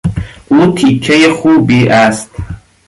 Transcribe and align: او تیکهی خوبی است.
او 0.51 0.71
تیکهی 0.73 1.33
خوبی 1.33 1.87
است. 1.87 2.29